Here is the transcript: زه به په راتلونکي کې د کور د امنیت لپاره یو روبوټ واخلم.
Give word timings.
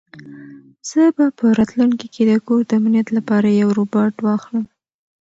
زه 0.89 1.01
به 1.15 1.25
په 1.37 1.45
راتلونکي 1.57 2.07
کې 2.13 2.23
د 2.25 2.31
کور 2.45 2.61
د 2.67 2.71
امنیت 2.79 3.07
لپاره 3.17 3.47
یو 3.61 3.69
روبوټ 3.77 4.13
واخلم. 4.27 4.65